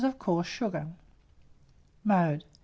of 0.03 0.17
coarse 0.19 0.47
sugar. 0.47 0.87
Mode. 2.03 2.43